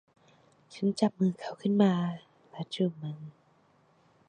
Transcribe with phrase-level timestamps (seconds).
[0.73, 1.93] ฉันจับมือเขาขึ้นมา
[2.49, 3.17] และจูบมัน